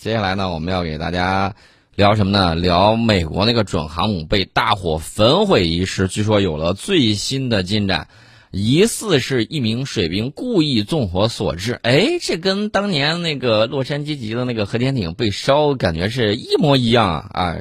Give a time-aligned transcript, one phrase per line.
[0.00, 1.54] 接下来呢，我们要给大家
[1.94, 2.54] 聊什么呢？
[2.54, 8.08] 聊美国那个准航母被大火焚毁一事，据说有了最新的进展，
[8.50, 11.74] 疑似是一名水兵故意纵火所致。
[11.82, 17.42] 哎，这跟当年那个洛杉矶级的那个核潜艇被烧，感觉是一模一样啊！
[17.42, 17.56] 啊，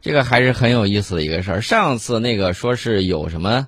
[0.00, 1.62] 这个还是很有意思的一个事儿。
[1.62, 3.66] 上次那个说是有什么？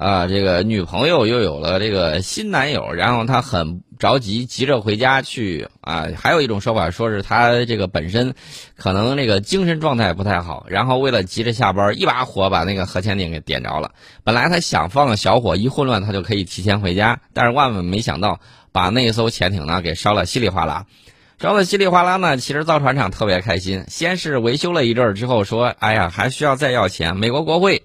[0.00, 6.06] 啊，这个女朋友又有了这个新男友，然后他很着急，急着回家去啊。
[6.16, 8.32] 还有一种说法，说是他这个本身
[8.78, 13.90] 可能这个精神状态不太好，然后为了急着下班，一把火把那个核潜艇给点着了。
[14.24, 18.40] 本来他想放个小火，一混乱他就可以提前回家，但是万万没想到，
[18.72, 20.86] 把那艘潜艇呢给烧了稀里哗啦。
[21.38, 27.18] 烧的稀里哗啦呢，其实造船厂特别开心，先是维修了一阵儿之后说，哎呀，还需要再要钱。
[27.18, 27.82] 美国国会。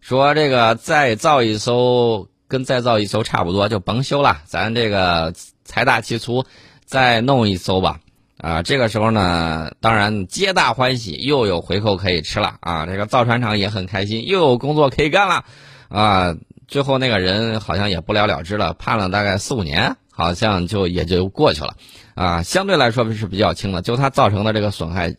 [0.00, 5.34] 说这个再造一艘跟再造一艘差不多，就甭修了，咱这个
[5.64, 6.44] 财大气粗，
[6.84, 8.00] 再弄一艘吧。
[8.38, 12.86] 啊，这个时候呢，当然皆大欢喜，又有回扣可以吃了啊。
[12.86, 15.44] 这个造船厂也很开心，又有工作可以干了
[15.88, 16.36] 啊。
[16.68, 21.74] 最后那个人好像也不了了之了，判了大概四五年，好像就也就过去了
[22.14, 22.42] 啊。
[22.42, 25.16] 相对来说是比较轻的，就他造成的这个损害。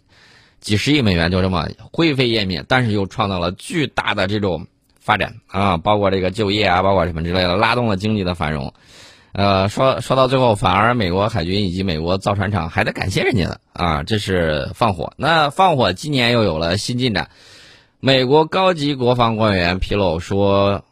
[0.62, 4.68] 几十亿美元就这么灰飞烟灭，但是又创造了巨大的这种
[5.00, 8.74] 发展啊，包括这个就业啊，包括什么之类的，拉动了经济的繁荣。
[9.32, 15.14] 呃，说说到最后，反而美国海军以及美国造船厂还得感谢人家呢啊，这是放火。
[15.18, 17.30] 那放火今年又有了新进展，
[18.00, 20.84] 美国高级国防官员披露说，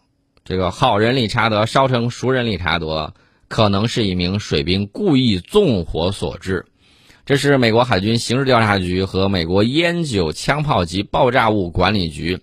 [0.45, 3.15] 这个好人理查德烧成熟人理查德，
[3.47, 6.65] 可能是一名水兵故意纵火所致。
[7.25, 12.39] 这是美国海军刑事调查局和美国烟酒枪炮及爆炸物管理局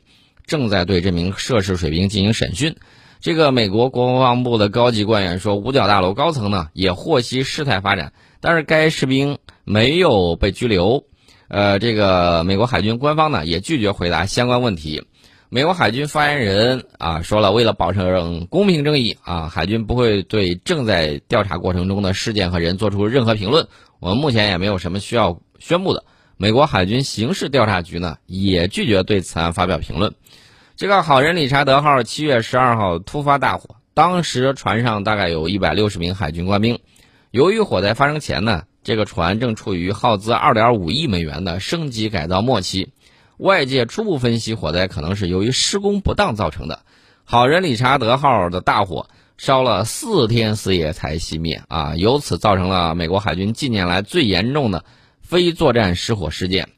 [0.47, 2.77] 正在对这名涉事水兵进行审讯。
[3.21, 11.05] 这个美国国防部的高级官员说，五角大楼高层呢也获悉事态发展，但是该士兵没有被拘留。
[11.49, 15.07] 呃，这个美国海军官方呢也拒绝回答相关问题。
[15.49, 23.69] 美国海军发言人啊说了，为了保证公平正义啊，海军不会对正在调查过程中的事件和人做出任何评论。
[24.01, 26.05] 我们目前也没有什么需要宣布的。
[26.37, 30.15] 美国海军刑事调查局呢，也拒绝对此案发表评论。
[30.77, 36.79] 这个好人理查德号七月十二号突发大火，当时船上大概有一百六十名海军官兵。
[37.31, 42.93] 由于火灾发生前呢，这个船正处于耗资二点五亿美元的升级改造末期，
[43.37, 46.81] 外界初步分析火灾可能是由于施工不当造成的。
[47.25, 49.07] 好人理查德号的大火。
[49.37, 51.97] 烧了四天四夜才熄灭啊！
[51.97, 54.85] 由此造成了美国海军近年来最严重的
[55.25, 56.69] 非作战失火事件。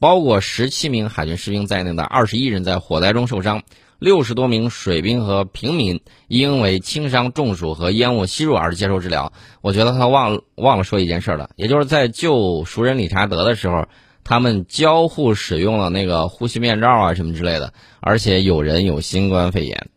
[0.00, 3.62] 包括十七名海军士兵在内的二十一人在火灾中受伤，
[3.98, 9.32] 六十多名水兵和平民因为轻伤、中暑和烟雾吸入而接受治疗。
[9.60, 13.88] 我觉得他忘忘了说一件事了，也就是在救熟人理查德的时候，
[14.22, 19.88] 他们交互使用了那个呼吸面罩啊什么之类的，而且有人有新冠肺炎。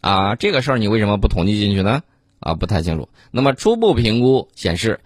[0.00, 2.02] 啊，这个事儿你为什么不统计进去呢？
[2.38, 3.10] 啊，不太清楚。
[3.30, 5.00] 那么初步评估显示，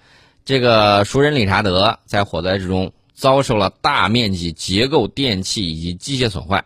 [0.44, 6.64] 这个熟人理查德在火灾之中遭受了大面积结构、电器以及机械损坏。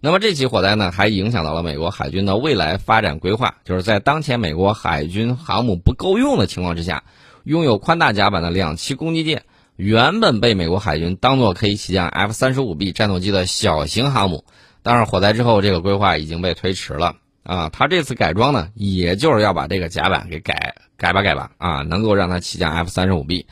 [0.00, 3.56] 那么这起火灾呢，还影响到了美国海军的未来发展规划。
[3.64, 7.04] 就是在当前美国海军航母不够用的情况之下，
[7.44, 9.44] 拥有宽大甲板的两栖攻击舰，
[9.76, 14.44] 原本被美国海军当做可以起降 F 三十五 B 战斗机的小型航母，
[14.82, 17.16] 但是火灾之后，这个规划已经被推迟了。
[17.42, 23.46] 啊，他这次改装呢，也就是要把这个甲板给改改吧改吧啊，能够让它起降 F 三十五 B。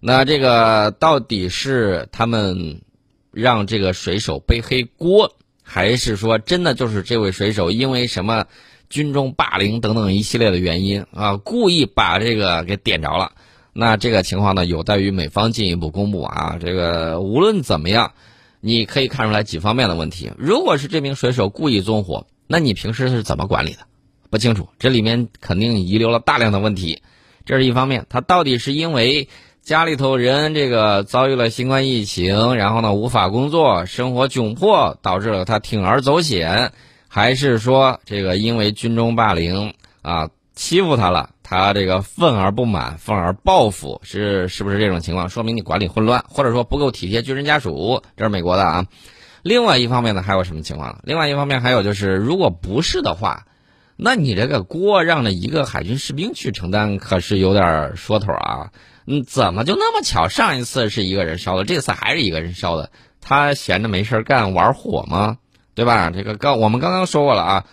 [0.00, 2.82] 那这个到底是他们
[3.32, 8.44] 让这个水手背黑锅，还是说真的就是这位水手因为什么
[8.88, 13.32] 军中霸凌等等一系列的原因啊，故意把这个给点着了？
[13.72, 16.58] 那这个情况呢，有待于美方进一步公布啊。
[16.60, 18.12] 这个无论怎么样，
[18.60, 20.30] 你可以看出来几方面的问题。
[20.38, 23.80] 如果是这名水手故意纵火，那你平时是怎么管理的？
[24.30, 27.02] 不清楚，这里面肯定遗留了大量的问题，
[27.44, 28.04] 这是一方面。
[28.08, 29.28] 他到底是因为
[29.62, 36.72] 家里头人这个遭遇了新冠疫情，然后呢无法工作，生活窘迫，导致了他铤而走险，
[37.06, 39.72] 还是说这个因为军中霸凌
[40.02, 45.28] 啊欺负他了，他这个愤而不满，愤而报复，是是不是这种情况？
[45.28, 48.02] 说明你管理混乱，或者说不够体贴军人家属。
[48.16, 48.86] 这是美国的啊。
[49.44, 51.00] 另外一方面呢，还有什么情况呢？
[51.04, 53.44] 另外一方面还有就是，如果不是的话，
[53.94, 58.72] 那你这个锅让着一个海军士兵去承担，可是有点说头啊。
[59.06, 60.28] 嗯，怎么就那么巧？
[60.28, 62.90] 上一次是一个人烧的，这次还是一个人烧的？
[63.20, 65.36] 他闲着没事干玩火吗？
[65.74, 66.10] 对吧？
[66.10, 67.64] 这个刚我们刚刚说过了啊，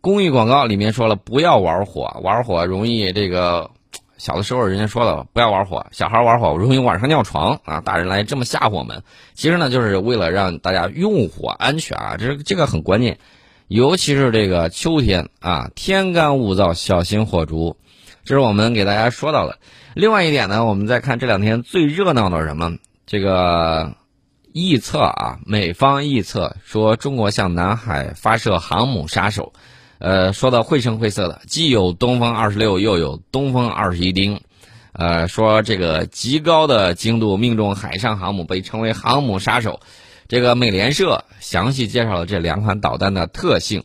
[0.00, 3.70] 公益广告里面说了，不要玩火，玩火容易这个
[4.18, 7.80] 小的时候人家说了，不要玩火，小孩玩火容易晚上尿床啊。
[7.80, 9.02] 大人来这么吓唬我们，
[9.34, 13.18] 其实呢，就是为了让大家用火安全啊，这这个很关键。
[13.68, 17.76] 尤其是这个秋天啊，天干物燥，小心火烛。
[18.24, 19.58] 这是我们给大家说到的。
[19.94, 22.76] 另外一点呢，我们再看这两天最热闹的是什么？
[23.06, 23.94] 这个
[24.52, 29.52] 臆测啊，美方臆测说中国向南海发射航母杀手，
[29.98, 34.40] 呃，说的绘声绘色的，既有东风二十六，又有东风二十一丁，
[34.92, 39.80] 呃，说这个极高的精度命中海上航母，被称为航母杀手。
[40.28, 43.82] 这个美联社详细介绍了这两款导弹的特性，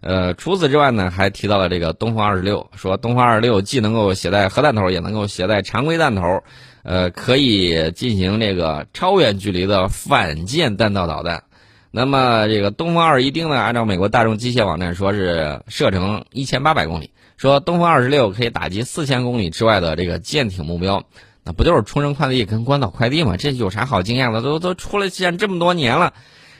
[0.00, 6.44] 呃，除此之外呢，还提到了这个东风二十六，说东风二十六既能够携带核弹头，也能够携带常规弹头，
[6.84, 11.42] 呃，可以进行这个超远距离的反舰弹道导弹。
[11.90, 21.04] 那么这个东风二十一丁呢，按照美国大众机械网站说是射程一千八百公里，说东风二十六可以打击四千公里之外的这个舰艇目标。
[21.44, 23.38] 那不就是冲绳快递跟关岛快递吗？
[23.38, 24.42] 这有啥好惊讶的？
[24.42, 26.12] 都都出了现这么多年了，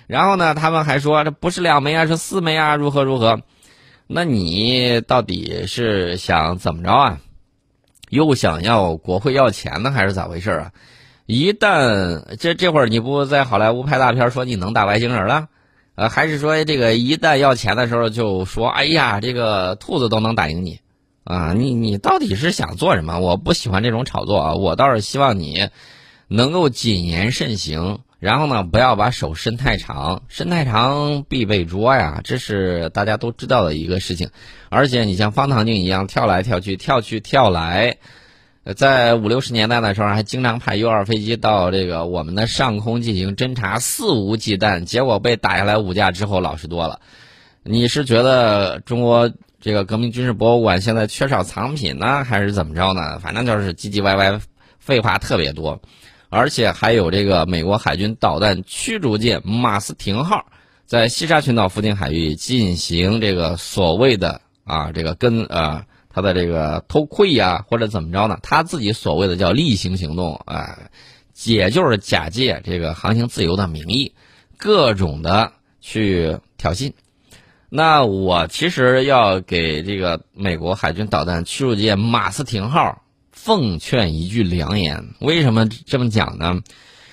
[0.06, 3.42] 然后呢，他们还说这不是两枚啊，是四枚啊，如何如何？
[4.06, 7.20] 那你到底是想怎么着啊？
[8.08, 10.72] 又想要国会要钱呢，还是咋回事啊？
[11.28, 15.48] 一旦这这会儿你不在好莱坞拍大片儿，说你能打外星人了，
[15.94, 20.80] 呃，还是说这个一旦要钱的时候就说，哎呀，这个兔子都能打赢你？
[21.24, 23.18] 啊，你你到底是想做什么？
[23.18, 24.54] 我不喜欢这种炒作啊！
[24.54, 25.68] 我倒是希望你
[26.28, 34.30] 能够谨言慎行，然后呢，不要把手伸太长，伸太长必被捉呀，这是大家都知道的一个事情。
[34.70, 37.98] 而且你像方唐镜一样跳来跳去、跳去跳来，
[38.76, 47.00] 在五六十年代的时候，还经常派 U 二飞机到这个我们的上空进行侦察，肆无忌惮，结果被打下来五架之后老实多了。
[47.62, 49.30] 你是觉得中国？
[49.60, 53.18] 这个革命军事博物馆现在缺少藏品呢，还是怎么着呢？
[53.18, 54.40] 反正就是唧唧歪歪，
[54.78, 55.82] 废话特别多，
[56.28, 60.46] 而且还有这个美国海军导弹驱逐舰马斯廷号
[60.86, 65.82] 在西沙群岛附近海域进行这个所谓的啊，这个跟呃
[66.18, 68.38] 他的这个偷窥呀，或者怎么着呢？
[68.42, 70.90] 他自己所谓的叫例行行动啊，
[71.44, 74.14] 也就是假借这个航行自由的名义，
[74.56, 76.92] 各种的去挑衅。
[77.68, 85.14] 那我其实要给这个美国海军导弹驱逐舰马斯廷号奉劝一句良言。
[85.20, 86.60] 为什么这么讲呢？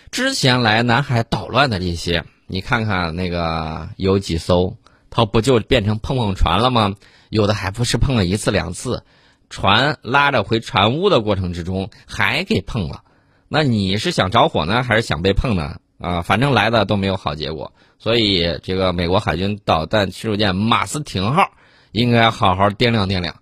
[0.09, 4.77] 之前来南海捣乱的这些，你看看那个有几艘，
[5.11, 6.95] 它不就变成碰碰船了吗？
[7.35, 9.03] 有的还不是碰了一次两次，
[9.49, 13.01] 船拉着回船坞的过程之中还给碰了。
[13.49, 15.75] 那你是想着火呢，还是想被碰呢？
[15.99, 17.73] 啊，反正来的都没有好结果。
[17.99, 21.51] 所以，这个美国海军导弹驱逐舰马斯廷号
[21.91, 23.35] 应该好好掂量掂量。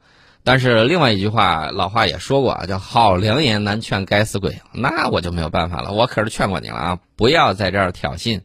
[0.44, 4.60] 但是，另外一句话，老话也说过啊，叫“好良言难劝该死鬼”。
[4.74, 8.42] 那我就没有办法了，我可是劝过你了啊，不要在这儿挑衅。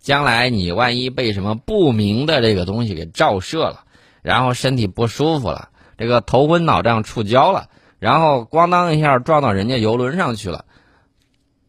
[0.00, 3.84] 将来你万一被什么不明的这个东西给照射了，
[4.22, 10.64] 然后身体不舒服了，这个头昏脑胀、触礁了，然后咣当一下撞到人家游轮上去了，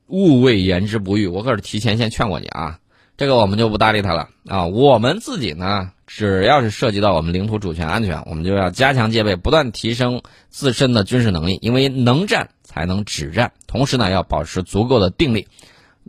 [0.07, 1.27] 勿谓言之不预。
[1.27, 2.79] 我可是提前先劝过你啊。
[3.15, 4.65] 这个我们就不搭理他了啊！
[4.65, 11.59] 我们自己呢，只要是涉及到我们领土主权安全，我们就要加强戒备，不断提升自身的军事能力。
[11.61, 15.47] 因为能战才能止战，同时呢，要保持足够的定力。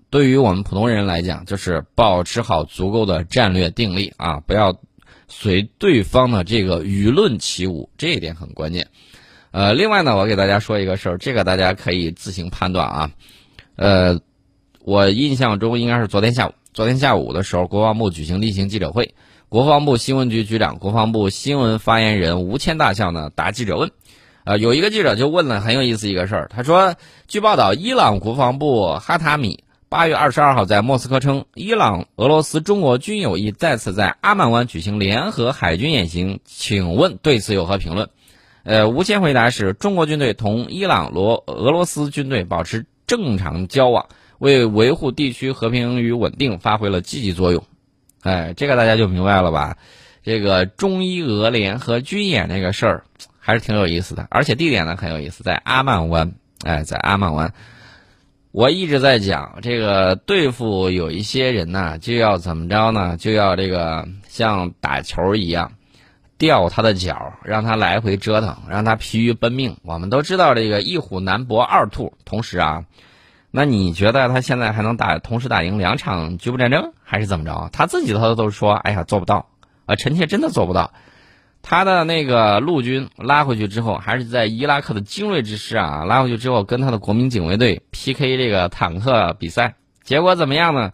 [0.09, 4.75] 对于我们普通人来讲，就是保持好足够的战略定力啊，不要
[5.29, 8.87] 随对方的这个舆论起舞，这一点很关键。
[9.51, 13.11] 呃，另外呢，我给大家说一个事儿，这个大家可以自行判断啊。
[13.77, 14.19] 呃，
[14.81, 16.53] 我印象中应该是昨天下午。
[16.73, 19.15] 昨天下午的时候，国防部举行例行记者会，
[19.49, 23.89] 国防部新闻局局长、国防部新闻发言人吴谦大校呢答记者问，
[24.43, 26.97] 呃，有一个记者就问了很有意思一个事儿，他说，
[27.29, 29.63] 据报道，伊朗国防部哈塔米
[29.95, 38.09] 八月二十二号在莫斯科称，伊朗、俄罗斯、中国均有意再次在阿曼湾举行联合海军演习，请问对此有何评论？
[38.65, 44.07] 呃，吴谦回答是中国军队同伊朗、罗俄罗斯军队保持正常交往。
[44.39, 47.63] 为维护地区和平与稳定发挥了积极作用，
[48.23, 49.77] 哎，这个大家就明白了吧？
[50.25, 53.05] 这个中伊俄联合军演这个事儿
[53.39, 56.33] 还是挺有意思的，而且地点呢很有意思，在阿曼湾。
[56.65, 57.53] 哎，在阿曼湾，
[58.55, 63.17] 我一直在讲这个对付有一些人呢，就要怎么着呢？
[63.17, 65.73] 就要这个像打球一样，
[66.39, 69.77] 吊他的脚，让他来回折腾，让他疲于奔命。
[69.83, 72.85] 我们都知道这个一虎难搏二兔，同时啊。
[73.51, 77.71] 那你觉得他现在还能打同时打赢两场局部战争，还是怎么着？
[77.73, 79.49] 他自己他都说：“哎呀，做不到。”
[79.87, 80.93] 啊，臣妾真的做不到。
[81.67, 90.93] 他的那个陆军拉回去之后，还是在伊拉克的精锐之师啊拉回去之后，跟他的国民警卫队 PK 这个坦克比赛，结果怎么样呢？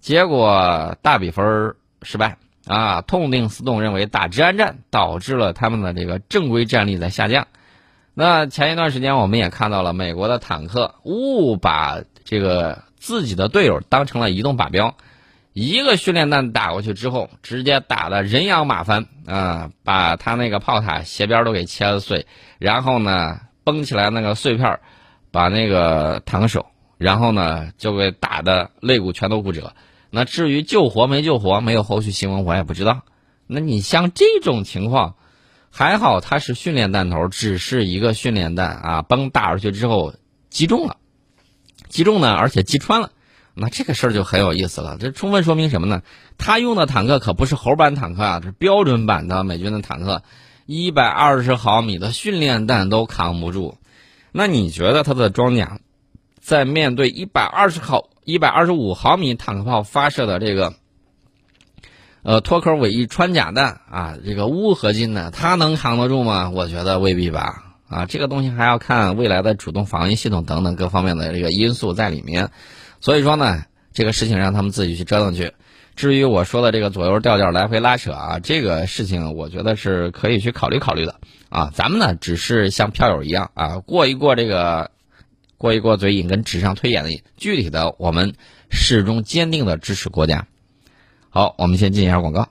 [0.00, 3.00] 结果大比分失败啊！
[3.00, 7.46] 痛定思痛，认为打治安战导致了他们的这个正规战力在下降。
[8.12, 14.94] 那前一段时间我们也看到了美国的坦克误把这个自己的队友当成了移动靶标。
[15.54, 22.26] 一个训练弹打过去之后，直接打的人仰马翻啊，把他那个炮塔斜边都给切了碎，
[22.58, 24.80] 然后呢崩起来那个碎片，
[25.30, 26.66] 把那个坦克手，
[26.98, 29.74] 然后呢就给打的肋骨全都骨折。
[30.10, 33.02] 那至于救活没救活，没有后续新闻，我也不知道。
[33.46, 35.14] 那你像这种情况，
[35.70, 40.14] 还好他是训练弹头，只是一个训练弹啊，崩打出去之后
[40.50, 40.96] 击中了，
[41.88, 43.10] 击中呢，而且击穿了。
[43.56, 46.02] 那这个事儿就很有意思了，这充分说明什么呢？
[46.38, 50.22] 他用的坦克可不是猴版坦克啊，这是标准版的美军的坦克，
[50.66, 53.78] 一百二十毫米的训练弹都扛不住。
[54.32, 55.78] 那你觉得他的装甲
[56.40, 60.74] 在面对一百二十毫、一百二十五毫米坦克炮发射的这个
[62.24, 66.50] 呃脱壳尾翼穿甲弹啊，这个钨合金的，它能扛得住吗？
[66.50, 67.62] 我觉得未必吧。
[67.88, 72.50] 啊，这个东西还要看未来的主动防御系统等等各方面的这个因素在里面。
[73.04, 75.52] 所以说呢，这个事情让他们自己去折腾去。
[75.94, 81.20] 至于我说的这个左右调调来回拉扯啊，这个事情我觉得是可以去考虑考虑的
[81.50, 81.70] 啊。
[81.74, 84.90] 咱们呢只是像票友一样啊，过一过这个，
[85.58, 87.20] 过一过嘴瘾跟纸上推演的瘾。
[87.36, 88.32] 具体的，我们
[88.70, 90.46] 始终坚定的支持国家。
[91.28, 92.48] 好，我们先进一下广告。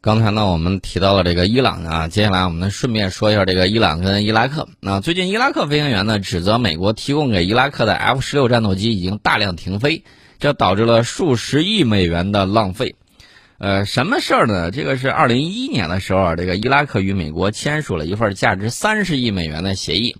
[0.00, 4.68] 刚才呢，我们提到了这个伊朗啊，接下来我们顺便说一下这个伊朗跟伊拉克。
[4.78, 10.04] 那最近伊拉克飞行员呢指责美国提供给伊拉克的 F 十六战斗机已经大量停飞，
[10.38, 12.94] 这导致了数十亿美元的浪费。
[13.58, 14.70] 呃，什么事儿呢？
[14.70, 20.14] 这个是二零一一年的时候，这个伊拉克与美国签署了一份价值三十亿美元的协议，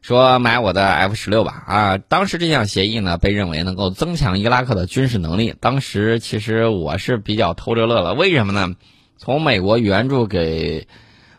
[0.00, 1.64] 说买我的 F 十六吧。
[1.66, 5.56] 啊，当时这项协议呢被认为能够增强伊拉克的军事能力。
[5.58, 8.76] 当时其实我是比较偷着乐了，为什么呢？
[9.24, 10.86] 从美国援助给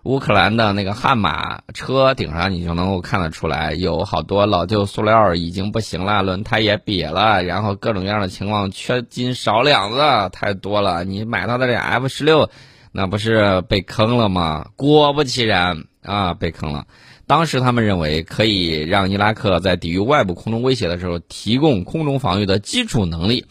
[0.01, 11.03] 乌克兰的那个悍马车顶上，你就能够看得出来，有好多老旧塑料已经不行了，轮胎也瘪了，然后各种各样的情况，缺斤少两的太多了。
[11.03, 12.49] 你买到的这 F 十六，
[12.91, 14.69] 那不是被坑了吗？
[14.75, 16.87] 果不其然啊，被坑了。
[17.27, 23.45] 当时他们认为可以让伊拉克在抵御外部空中威胁的时候，提供空中防御的基础能力。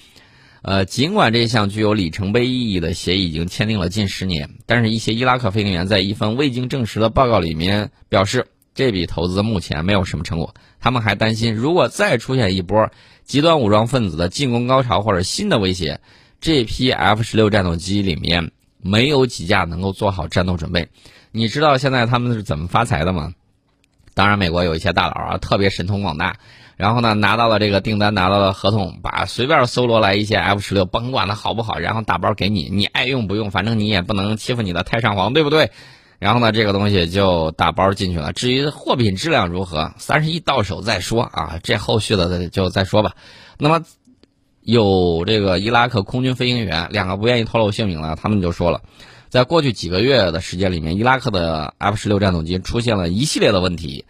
[0.66, 10.54] 呃，尽管这项具有里程碑意义的协议已经签订了近十年，但是一些伊拉克飞行员在一份未经证实的报告里面表示，这笔投资目前没有什么成果。
[10.80, 12.90] 他们还担心，如果再出现一波
[13.25, 16.00] 极端武装分子的进攻高潮或者新的威胁，
[16.40, 20.88] 这批 F 十六战斗机里面没有几架能够做好战斗准备。
[21.30, 23.35] 你知道现在他们是怎么发财的吗？
[24.14, 26.38] 当然，美国有一些大佬啊，特别神通广大。
[26.76, 35.71] 然后呢，拿到了这个订单，拿到了合同，把随便搜罗来一些 F 十六，甭管它好不好，然后打包给你，你爱用不用，反正你也不能欺负你的太上皇，对不对？
[36.19, 38.33] 然后呢，这个东西就打包进去了。
[38.33, 43.12] 至于货品质量如何，三十一到手再说啊，这后续的就再说吧。
[43.59, 43.83] 那么，
[44.62, 48.81] 有这个伊拉克空军飞行员，两个不愿意透露姓名了，他们就说了，
[49.28, 54.04] 在过去几个月的时间里面，伊拉克的 F 十六战斗机出现了一系列的问题。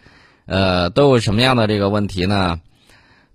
[0.45, 2.59] 呃，都有什么样的这个问题呢？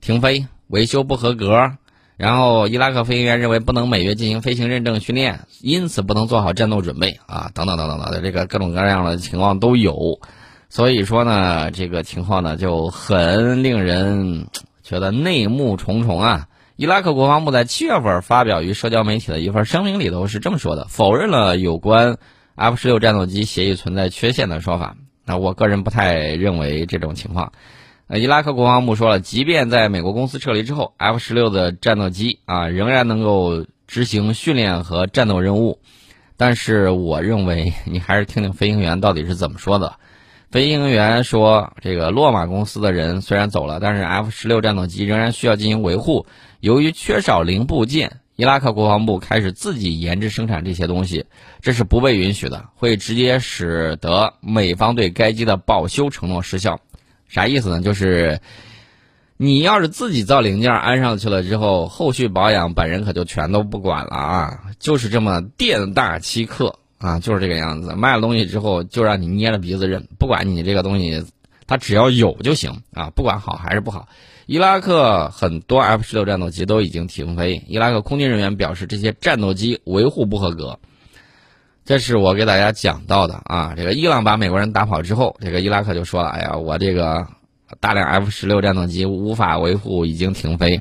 [0.01, 1.73] 停飞、维修不合格，
[2.17, 10.21] 然后伊拉克飞行员认为不能每月进行飞行认证训练，因此不能做好战斗准备啊，等等等等的这个各种各样的情况都有。
[10.69, 14.47] 所以说呢，这个情况呢就很令人
[14.83, 16.47] 觉得内幕重重啊。
[16.77, 22.17] 伊拉克国防部在七月份发表于社交媒体的一份声明里头是这么说的，否认了有关
[22.55, 24.97] F 十六战斗机协议存在缺陷的说法。
[25.31, 27.53] 那我个人不太认为这种情况。
[28.09, 35.79] 呃，伊拉克国防部说了，即便在美国公司撤离之后，F 十六的战斗机啊仍然能够执行训练和战斗任务。
[36.37, 39.95] 但是，我认为你还是听听飞行员到底是怎么说的。
[40.51, 46.27] 飞行员说，这个洛马公司的人虽然走了，但是 F 十六战斗机仍然需要进行维护。
[46.59, 48.20] 由于缺少零部件。
[48.41, 51.27] 伊拉克国防部开始自己研制生产这些东西，
[51.61, 56.81] 这是不被允许的，会直接使得美方对该机的保修承诺失效。
[57.29, 57.83] 啥意思呢？
[57.83, 58.41] 就是
[59.37, 64.61] 你要是自己造零件安上去了之后，后续保养本人可就全都不管了啊！
[64.79, 67.95] 就是这么店大欺客啊，就是这个样子。
[67.95, 71.27] 卖了东西之后，就让你捏着鼻子认，不管你这个东西，
[71.67, 74.09] 它只要有就行啊，不管好还是不好。
[74.51, 77.63] 伊拉克很多 F 十六战斗机都已经停飞。
[77.69, 80.81] 伊拉克空军人员表示，这些战斗机维护不合格。
[81.85, 83.75] 这是我给大家讲到的啊。
[83.77, 87.29] 这个伊朗把美国人打跑之后，这个伊拉克就说了：“哎呀，我这个
[87.79, 90.81] 大量 F 十六战斗机无法维护，已经停飞。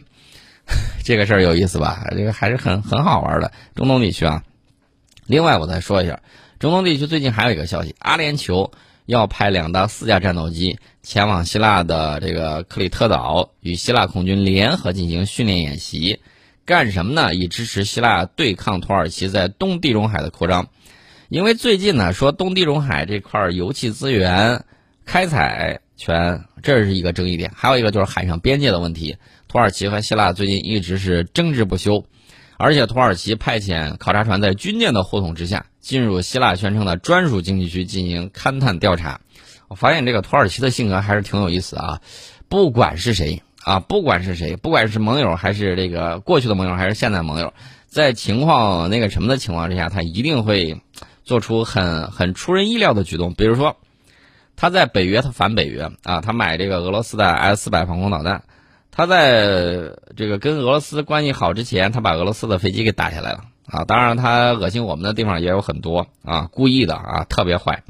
[1.06, 2.08] ”这个事儿有意思吧？
[2.18, 3.52] 这个还是很很好玩的。
[3.76, 4.42] 中东地区啊，
[5.28, 6.22] 另外我再说一下，
[6.58, 8.72] 中东地区最近还有一个消息：阿联酋
[9.10, 16.20] 要派两到四架战斗机前往希腊的这个克里特岛，与希腊空军联合进行训练演习。
[16.64, 17.34] 干什么呢？
[17.34, 20.68] 以支持希腊对抗土耳其在东地中海的扩张。
[21.28, 24.64] 因为最近呢，说东地中海这块油气资源
[25.06, 27.52] 开采权，这是一个争议点。
[27.56, 32.06] 还有一个就是海上边界的问题，土耳其和希腊最近一直是争执不休。
[32.58, 39.22] 而且土耳其派遣考察船在军舰的护送之下，进入希腊宣称的专属经济区进行勘探调查。
[39.68, 42.02] 我发现这个土耳其的性格还是挺有意思啊，
[42.48, 43.42] 不管是谁。
[43.62, 47.54] 啊，不管是谁，不管是盟友还是这个过去的盟友，还是现在盟友，
[47.88, 50.82] 在情况那个什么的情况之下，他一定会
[51.26, 53.34] 做出很很出人意料的举动。
[53.34, 53.76] 比如说，
[54.56, 58.44] 他在北约，他反北约啊，他买这个俄罗斯的 S 四百防空导弹。
[58.92, 63.86] 他在这个跟俄罗斯关系好之前，他把俄罗斯的飞机给打下来了啊。
[63.86, 67.84] 当然，他恶心我们的地方也有很多啊，故意的啊，特别坏。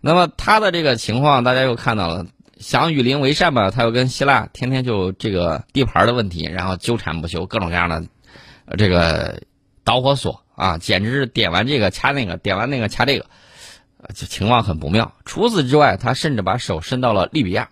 [0.00, 2.26] 那么他的这个情况，大家又看到了。
[2.58, 8.04] 想与邻为善吧，他又跟希腊天天就这个地盘的问题，然后纠缠不休，各种各样的
[8.78, 9.42] 这个
[9.82, 13.26] 导火索啊，简直是点完这个掐那个，点完那个掐这个，
[14.14, 15.12] 就情况很不妙。
[15.24, 17.70] 除此之外，他甚至把手伸到了利比亚，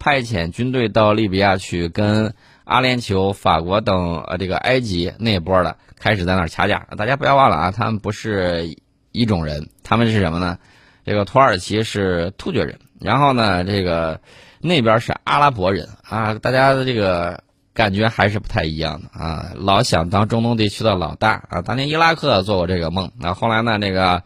[0.00, 2.34] 派遣军队到利比亚去跟
[2.64, 6.88] 阿联酋、法国等呃这个埃及那波的开始在那儿掐架。
[6.98, 8.76] 大家不要忘了啊，他们不是
[9.12, 10.58] 一种人，他们是什么呢？
[11.04, 12.76] 这个土耳其是突厥人。
[13.00, 14.20] 然后呢，这个
[14.60, 17.42] 那边是阿拉伯人啊，大家的这个
[17.72, 19.52] 感觉还是不太一样的啊。
[19.56, 24.22] 老想当中东地区的老大啊，当年伊拉克做过这个梦，那后来呢，这个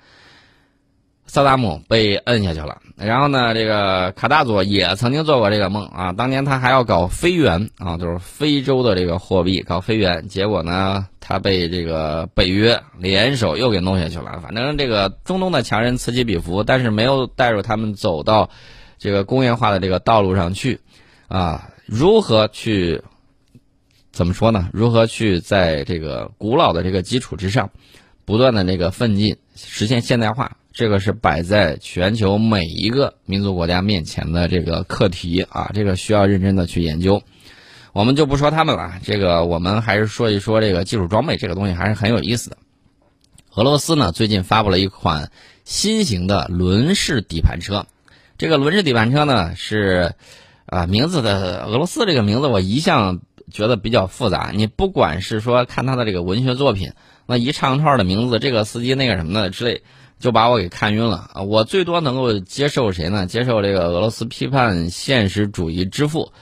[1.36, 2.78] 萨达姆被摁下去了。
[2.96, 14.40] 然后呢，这个卡大佐也曾经做过这个梦啊，当年他还要搞非元啊，就是非洲的这个货币搞非元，结果呢，他被这个北约联手又给弄下去了。
[14.42, 18.48] 反正这个中东的强人此起彼伏，但是没有带入他们走到。
[18.98, 20.80] 这个工业化的这个道路上去，
[21.28, 23.02] 啊，如何去
[24.10, 24.70] 怎么说呢？
[24.72, 27.68] 如何去在这个古老的这个基础之上，
[28.24, 30.56] 不断的那个奋进，实现现代化？
[30.76, 37.22] 这个是摆在全球每一个民族国家面前的这个课题啊，这个需要认真的去研究。
[37.94, 42.58] 我们就不说他们了，这个我们还是说一说这个技术装备，这个东西还是很有意思的。
[43.54, 45.30] 俄罗斯呢，最近发布了一款
[45.64, 47.86] 新型的轮式底盘车。
[48.36, 50.12] 这个轮式底盘车呢是，
[50.66, 54.50] 啊，名字的俄罗斯这个名字我一向觉得比较复杂。
[54.54, 56.92] 你不管是说看他的这个文学作品，
[57.24, 59.82] 那一长串的名字，这个司机那个什么的之类，
[60.18, 61.42] 就把我给看晕了啊！
[61.42, 63.26] 我最多能够接受谁呢？
[63.26, 66.32] 接受这个俄罗斯批判现实主义之父，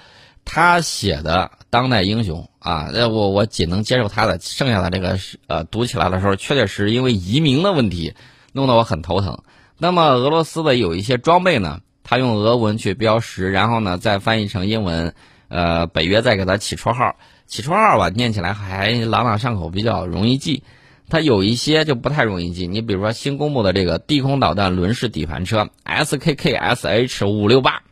[0.45, 4.39] 他写的《当代英雄》啊，那我我仅能接受他的。
[4.41, 8.15] 剩下的这个呃，读起来的时候，确确实实因为移民的问题，
[8.53, 9.43] 弄得我很头疼。
[9.77, 15.15] 那么俄罗斯的有一些装备呢，他用俄文去标识，然后呢再翻译成英文，
[15.49, 17.17] 呃，北约再给他起绰号，
[17.49, 20.63] 起绰号吧，念起来还朗朗上口，比较容易记。
[21.09, 27.83] 它有一些就不太容易记，你比如说新公布的这个地空导弹轮式底盘车 SKKSH 五六八，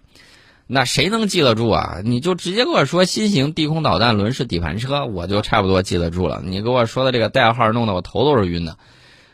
[0.66, 2.00] 那谁能记得住啊？
[2.04, 6.42] 你就直接跟我说新型地空导弹轮式底盘车，我就差不多记得住了。
[6.44, 8.76] 你给我说的这个代号，弄得我头都是晕的。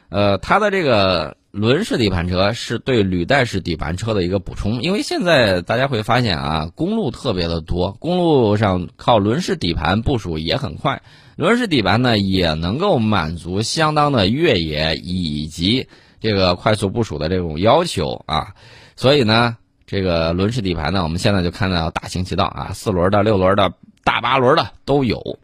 [0.09, 1.37] 呃，它的这个。
[1.59, 11.03] 轮式底盘车是对履带式底盘车的一个补充，因为现在大家会发现啊，公路特别的多，公路上靠轮式底盘部署也很快，
[11.35, 15.89] 轮式底盘呢也能够满足相当的越野以及
[16.21, 18.55] 这个快速部署的这种要求啊，
[18.95, 23.73] 所以呢，这个轮式底盘呢，我们现在就看到大行其道啊，四轮的、六轮的、
[24.05, 25.41] 大八轮的都有，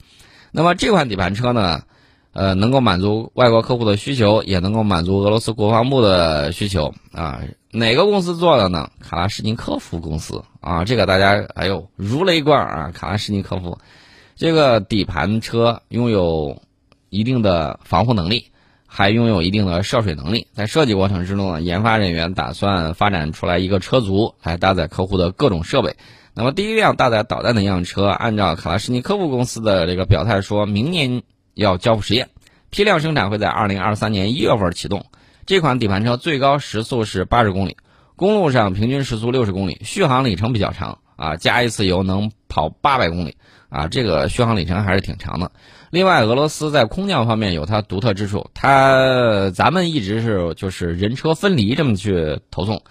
[0.52, 1.82] 那么这款底盘车呢？
[2.34, 7.40] 呃，能够满足外国客户的需求，也能够满足俄罗斯国防部的需求啊。
[7.70, 8.90] 哪个公司做的呢？
[9.00, 12.90] 卡拉什尼科夫公司啊，这个大家哎呦如雷贯耳啊。
[12.92, 13.78] 卡拉什尼科夫
[14.34, 16.60] 这个底盘车拥有
[17.08, 18.46] 一定的防护能力，
[18.84, 20.48] 还拥有一定的涉水能力。
[20.54, 25.94] 在设计过程之中呢，研发人员打算发展出来一个车族来搭载客户的各种设备。
[26.34, 31.22] 那么第一辆搭载导弹的样车，按照卡拉什尼科夫公司的这个表态，说明年。
[31.54, 32.28] 要交付实验，
[32.70, 35.06] 批量生产会在二零二三年一月份启动。
[35.46, 37.76] 这款底盘车最高时速是八十公里，
[38.16, 43.36] 公路上平均时速六十公里，续航里程比较长啊，加一次油能跑八百公里
[43.68, 45.50] 啊，这个续航里程还是挺长的。
[45.90, 52.82] 另外，俄罗斯在空降方面有它独特之处，它咱们一直是就是人车分离这么去投送，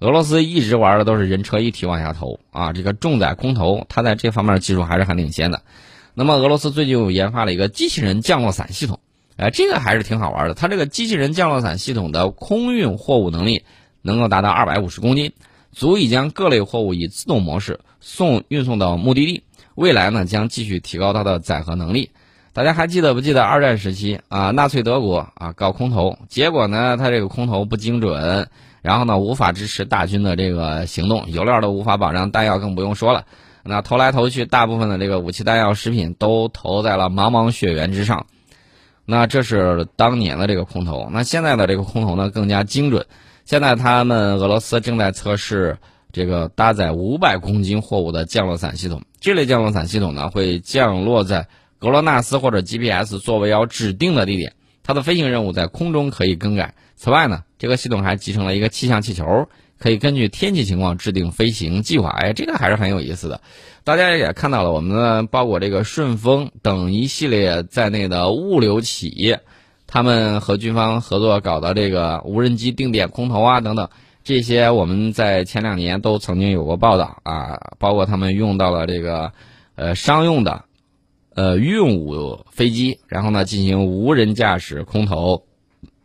[0.00, 5.60] 俄罗斯一直玩的都是人车一体往下投啊，这个重载空投，它在这方面技术还是很领先的。
[6.18, 8.98] 那么，俄罗斯最近又研发了一个机器人降落伞系统，
[9.36, 10.54] 哎，这个还是挺好玩的。
[10.54, 13.62] 它这个机器人降落伞系统的空运货物能力
[14.02, 15.32] 能够达到二百五十公斤，
[15.70, 19.44] 足以将各类货物以自动模式送运送到目的地。
[19.76, 22.10] 未来呢，将继续提高它的载荷能力。
[22.52, 28.48] 大家还记得不记得二战时期啊，纳粹德国啊搞空投，结果呢，它这个空投不精准，
[28.82, 33.24] 然后呢，无法支持大军的这个行动，油料都无法保障，弹药更不用说了。
[33.68, 38.26] 那投来投去，大部分的这个武器弹药、食品都投在了茫茫雪原之上。
[39.04, 41.08] 那这是当年的这个空投。
[41.12, 43.06] 那现在的这个空投呢，更加精准。
[43.44, 45.78] 现在他们俄罗斯正在测试
[46.12, 49.02] 这个搭载五百公斤货物的降落伞系统。
[49.20, 51.46] 这类降落伞系统呢，会降落在。
[51.80, 56.74] 格罗纳斯或者 GPS 作为要指定的地点，它的飞行任务在空中可以更改。
[56.96, 62.10] 此外呢，这个系统还集成了一个气象气球，可以根据天气情况制定飞行计划。
[62.10, 63.40] 哎，这个还是很有意思的。
[63.84, 69.40] 大家也看到了，我们的包括这个顺丰等一系列在内的物流企业，
[69.86, 73.88] 他们和军方合作搞的这个无人机定点空投啊等等，
[74.24, 79.32] 这些我们在前两年都曾经有过报道啊，包括他们用到了这个
[79.74, 80.64] 呃商用的。
[81.34, 85.44] 呃，运五飞机，然后呢进行无人驾驶空投，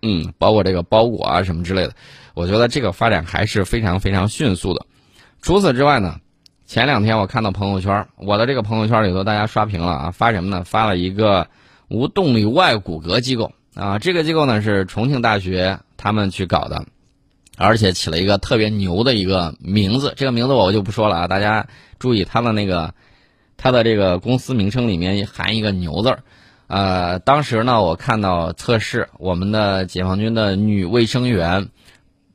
[0.03, 1.95] 嗯，包括这个包裹啊什么之类的，
[2.33, 4.85] 我觉得这个发展还是非常非常迅速的。
[5.41, 6.19] 除此之外呢，
[6.65, 10.63] 前两天我看到朋友圈，我的这个朋友圈里头大家刷屏了啊，发什么呢？
[10.63, 11.47] 发了一个
[11.87, 16.85] 无动力外骨骼机构啊，这个机构呢是重庆大学他们去搞的，
[17.57, 21.67] 而且起了一个特别牛的一个名字，这个名字我就不说了啊，大家
[21.99, 22.93] 注意他的那个。
[23.55, 26.23] 它的这个公司名称里面含一个“牛”字儿，
[26.67, 31.69] 呃，当时呢，我看到测试我们的解放军的女卫生员，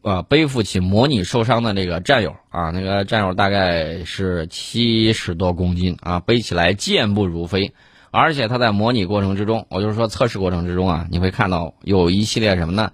[0.03, 7.73] 啊，背负起模拟受伤的这个战友啊，那个战友大概是七十多公斤啊，背起来健步如飞，
[8.11, 12.93] 而且他在模拟过程之中，我就是说测试过程之中啊，你会看到有一系列什么呢？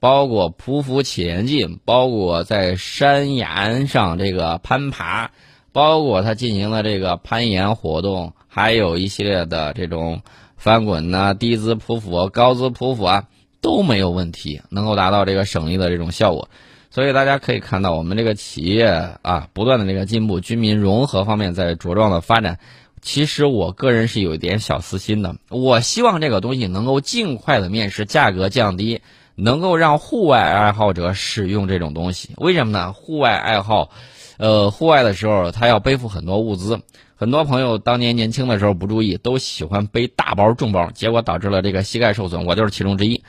[0.00, 5.30] 包括匍匐前进，包括在山岩上这个攀爬。
[5.72, 10.22] 包括他进行了这个攀岩活动，还有一系列的这种
[10.56, 13.24] 翻滚呐、低姿匍匐、高姿匍匐啊，
[13.60, 16.48] 都没有问题，能够达到这个省力的这种效果。
[16.90, 18.86] 所以大家可以看到，我们这个企业
[19.22, 22.58] 啊，不断的这个进步，军民融合方面在茁壮的发展。
[23.02, 29.02] 其实我个人是有一点小私心的，我希望这个东西能够尽快的面世，价格降低，
[29.34, 32.30] 能够让户外爱好者使用这种东西。
[32.36, 32.92] 为什么呢？
[32.92, 33.90] 户外爱好。
[34.38, 36.80] 呃，户外的时候，他要背负很多物资。
[37.18, 42.44] 很多朋友当年年轻的时候不注意，都喜欢背大包重包，结果导致了这个膝盖受损。
[42.44, 43.22] 我就是其中之一。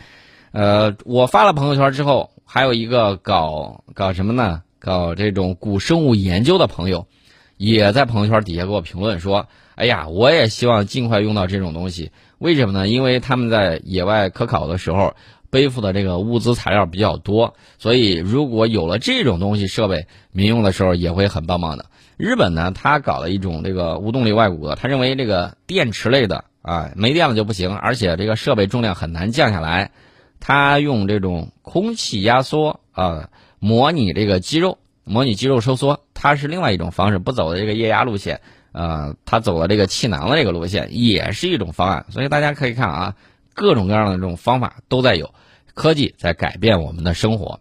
[0.52, 4.62] 呃，我发了朋友圈之后，还有一个搞搞什么呢？
[4.78, 7.08] 搞这种古生物研究的朋友，
[7.56, 12.12] 也在朋友圈底下给我评论说：“哎呀，我也希望尽快用到这种东西。
[12.39, 12.89] 为什么呢？
[12.89, 15.15] 因为他们在野外科考的时候。”
[15.50, 21.86] 背负的这个物资材料比较多，所以如果有了这种东西设备，民用的时候也会很棒棒的。
[22.17, 29.91] 日本呢，他搞了一种这个无动力外骨骼，他认为这个电池类的啊没电了就不行，而且这个设备重量很难降下来。
[30.39, 42.06] 他用这种空气压缩啊，模拟这个肌肉，模拟肌肉收缩，它是另外一种方式，不走的这个液压路线，呃，他走了这个气囊的这个路线，也是一种方案。
[42.10, 43.15] 所以大家可以看啊。
[43.60, 45.34] 各种各样的这种方法都在有，
[45.73, 47.60] 科技在改变我们的生活。